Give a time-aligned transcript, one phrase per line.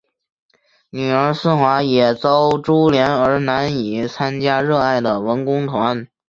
[0.89, 6.07] 女儿思华也遭株连而难以参加热爱的文工团。